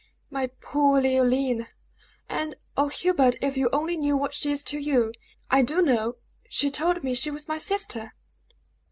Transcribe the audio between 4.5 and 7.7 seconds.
is to you!" "I do know! She told me she was my